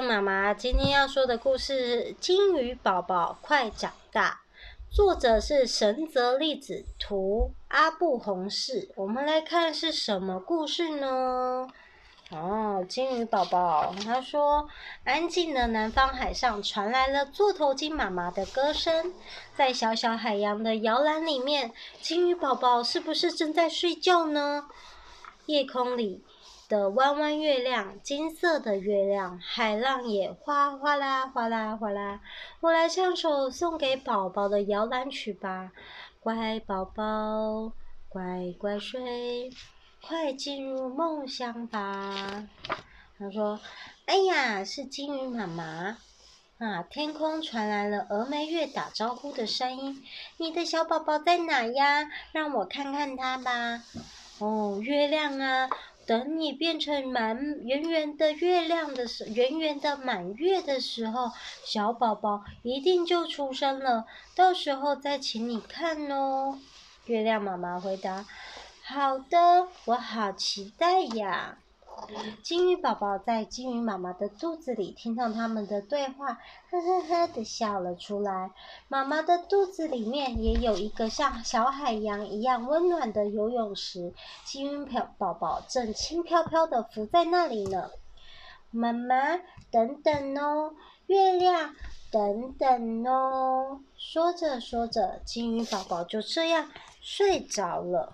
[0.00, 4.40] 妈妈今天要说的故事是《金鱼宝宝快长大》，
[4.94, 8.90] 作者是神泽丽子，图阿布红士。
[8.96, 11.68] 我们来看是什么故事呢？
[12.30, 14.68] 哦，金鱼宝宝，他说，
[15.04, 19.12] 安静的南方海上传来了座头鲸妈妈的歌声，
[19.56, 24.66] 在小小海洋的摇篮里面，金鱼宝宝是不是正在睡觉呢？
[25.46, 26.22] 夜空里
[26.70, 32.20] 的弯弯月亮，金色的月亮，海浪也哗哗啦哗啦哗啦。
[32.60, 35.72] 我来唱首送给宝宝的摇篮曲吧，
[36.20, 37.72] 乖宝宝，
[38.08, 39.50] 乖乖睡，
[40.00, 42.46] 快进入梦乡吧。
[43.18, 43.58] 他说
[44.06, 45.98] ：“哎呀，是金鱼妈妈
[46.58, 50.04] 啊！”天空传来了峨眉月打招呼的声音
[50.38, 52.08] ：“你的小宝宝在哪呀？
[52.30, 53.82] 让我看看他吧。”
[54.38, 55.68] 哦，月亮啊！
[56.10, 61.30] 等你变成满圆圆的月亮的时，圆圆的满月的时候，
[61.64, 64.06] 小宝宝一定就出生了。
[64.34, 66.58] 到时候再请你看哦。
[67.06, 68.26] 月亮妈妈回答
[68.82, 71.58] ：“好的，我好期待呀。”
[72.42, 76.38] 金鱼宝宝在金鱼妈妈的肚子里听到他们的对话，
[76.70, 78.50] 呵呵呵的笑了出来。
[78.88, 84.12] 妈妈的肚子里面也有一个像小海洋一样温暖的游泳池，
[84.44, 87.90] 金鱼宝宝正轻飘飘的浮在那里呢。
[88.70, 89.38] 妈妈，
[89.70, 90.74] 等等哦，
[91.06, 91.74] 月亮，
[92.12, 93.80] 等等哦。
[93.96, 96.70] 说着说着，金鱼宝宝就这样
[97.00, 98.12] 睡着了。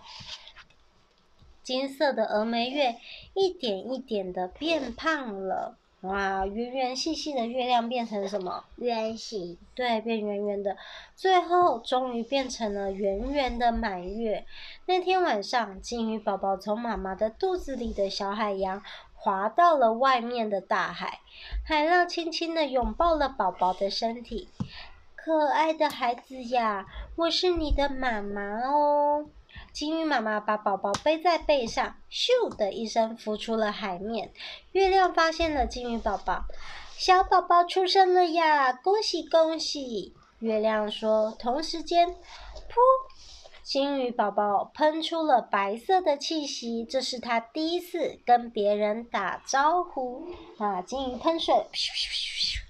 [1.67, 2.95] 金色的峨眉月
[3.34, 6.47] 一点一点的变胖了，哇！
[6.47, 8.62] 圆圆细细的月亮变成什么？
[8.77, 9.59] 圆形。
[9.75, 10.77] 对，变圆圆的，
[11.17, 14.47] 最后终于变成了圆圆的满月。
[14.87, 18.81] 那天晚上，金鱼宝宝从妈妈的肚子里的小海洋
[19.17, 21.19] 滑到了外面的大海，
[21.64, 24.48] 海浪轻轻的拥抱了宝宝的身体。
[25.16, 29.27] 可爱的孩子呀，我是你的妈妈哦。
[29.76, 34.32] 金鱼妈妈把宝宝背在背上，咻的一声浮出了海面。
[34.72, 36.47] 月亮发现了金鱼宝宝，
[36.97, 38.72] 小宝宝出生了呀！
[38.72, 40.15] 恭喜恭喜！
[40.38, 41.31] 月亮说。
[41.38, 42.16] 同时间，噗，
[43.62, 50.26] 金鱼宝宝喷出了白色的气息，这是他第一次跟别人打招呼。
[50.56, 52.66] 啊，金鱼喷水，咻咻咻咻。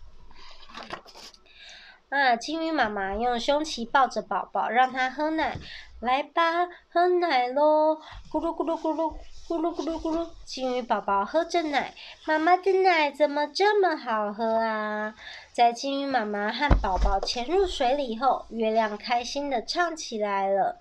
[2.08, 5.56] 啊，金鱼妈妈用胸鳍抱着宝宝，让他喝奶。
[6.00, 7.98] 来吧，喝奶喽！
[8.30, 9.16] 咕噜咕噜咕噜，
[9.48, 10.28] 咕噜咕噜咕噜。
[10.44, 11.94] 金鱼宝宝喝着奶，
[12.26, 15.14] 妈妈的奶怎么这么好喝啊？
[15.52, 20.78] 在金鱼妈妈和宝宝潜入水里后，月亮开心地唱起来了。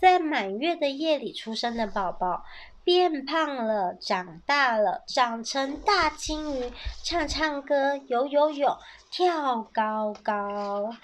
[0.00, 2.44] 在满月的夜里出生的宝宝，
[2.84, 6.72] 变胖了，长大了，长成大金鱼，
[7.04, 8.76] 唱唱歌，游游泳，
[9.10, 10.94] 跳高高。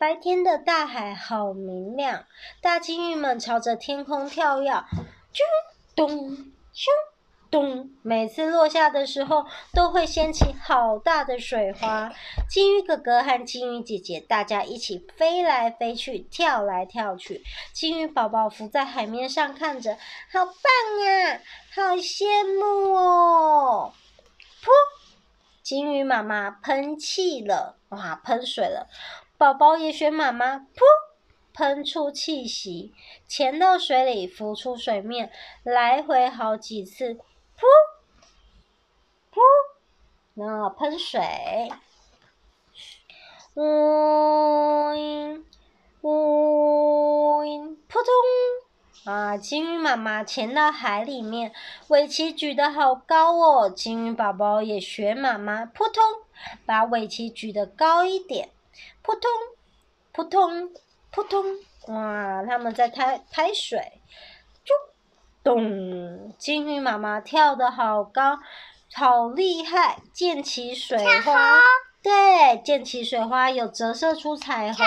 [0.00, 2.24] 白天的大海好明亮，
[2.60, 5.42] 大金鱼们朝着天空跳跃，啾
[5.94, 6.36] 咚
[6.74, 6.86] 咻
[7.50, 12.12] 咚，每次落下的时候都会掀起好大的水花。
[12.48, 17.42] 金鱼哥哥和金鱼姐姐，大家一起飞来飞去，跳来跳去。
[17.72, 19.94] 金鱼宝宝浮在海面上看着，
[20.30, 21.40] 好棒啊，
[21.74, 23.92] 好羡慕哦！
[24.62, 24.68] 噗，
[25.62, 28.88] 金鱼妈妈喷气了，哇，喷水了。
[29.38, 30.82] 宝宝也学妈妈，噗，
[31.54, 32.92] 喷出气息，
[33.26, 35.30] 潜到水里，浮出水面，
[35.62, 37.64] 来回好几次，噗，
[39.32, 39.40] 噗，
[40.40, 41.20] 那喷水，
[43.54, 45.42] 呜嘤，
[46.02, 49.36] 呜嘤，扑通，啊！
[49.36, 51.52] 金鱼妈妈潜到海里面，
[51.88, 53.68] 尾鳍举得好高哦。
[53.68, 56.04] 金鱼宝宝也学妈妈，扑通，
[56.64, 58.50] 把尾鳍举得高一点。
[59.02, 59.28] 扑通，
[60.12, 60.72] 扑通，
[61.10, 61.44] 扑通！
[61.88, 64.00] 哇，他们在拍拍水，
[65.42, 66.32] 咚！
[66.38, 68.38] 金鱼妈妈跳得好高，
[68.94, 71.58] 好厉害，溅起水花。
[72.02, 74.84] 对，溅起水花有折射出彩虹。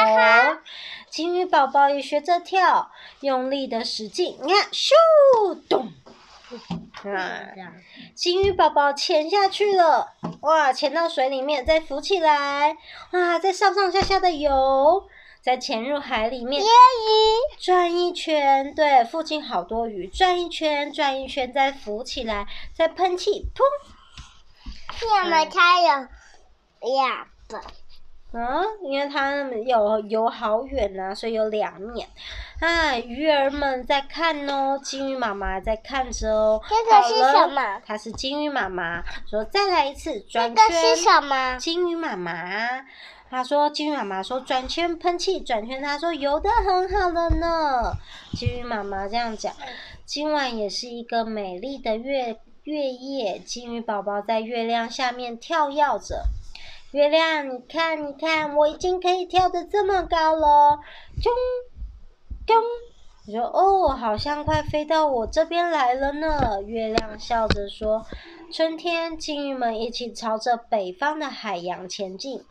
[1.09, 2.89] 金鱼宝宝也学着跳，
[3.19, 4.91] 用力的使劲，你看，咻，
[5.69, 5.91] 咚！
[7.03, 7.51] 啊，
[8.15, 12.77] 金鱼宝宝潜下去了，哇，潜到水里面，再浮起来，
[13.11, 15.07] 哇，再上上下下的游，
[15.41, 16.63] 再潜入海里面，
[17.59, 22.45] 转一圈，对，附近好多鱼，转一圈，转一圈，再浮起来，
[22.75, 23.63] 再喷气，砰！
[25.03, 26.07] 你有没有看有
[26.93, 27.59] 两个？
[28.33, 29.35] 嗯，因为它
[29.65, 32.07] 有游好远呐、啊，所以有两面。
[32.61, 36.61] 啊，鱼儿们在看哦，金鱼妈妈在看着哦。
[36.69, 37.81] 这个是什么？
[37.85, 41.57] 它是金鱼妈妈说：“再来一次转圈。”这个是什么？
[41.57, 42.85] 金鱼妈妈，
[43.31, 47.93] 他说：“金鱼妈妈说转圈喷气转圈。”他说：“游的很好了呢。”
[48.37, 49.53] 金鱼妈妈这样讲。
[50.05, 56.25] 今晚也是一个美丽的月月夜，金鱼宝宝在月亮下面跳跃着。
[56.91, 60.81] 月亮，你看，你看，我已经可以跳得这么高了，
[61.23, 61.31] 咚
[62.45, 62.61] 咚！
[63.25, 66.61] 你说哦，好像快飞到我这边来了呢。
[66.63, 68.05] 月亮笑着说
[68.51, 72.43] ：“春天，金鱼们一起朝着北方的海洋前进。”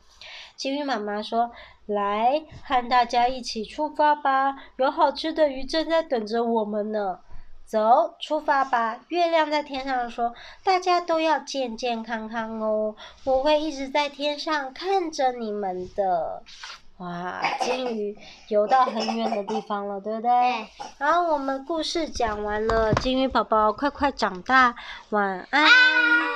[0.61, 1.51] 金鱼妈妈说
[1.89, 7.21] ：“来，和大家一起出发吧，有好吃的鱼正在等着我们呢。”
[7.65, 9.01] 走，出发吧！
[9.09, 16.43] 月亮在天上说：“大家都要健健康康哦，我会一直在天上看着你们的。”
[16.99, 18.19] 哇，金鱼
[18.49, 20.31] 游到很远的地方了，对不对？
[20.99, 24.75] 好，我们故事讲完了，金鱼宝宝快快长大，
[25.09, 26.30] 晚安。